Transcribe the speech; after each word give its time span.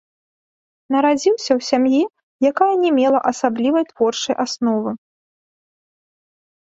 Нарадзіўся 0.95 1.51
ў 1.59 1.67
сям'і, 1.69 2.01
якая 2.51 2.71
не 2.85 2.91
мела 2.97 3.19
асаблівай 3.33 3.83
творчай 3.93 4.35
асновы. 4.45 4.91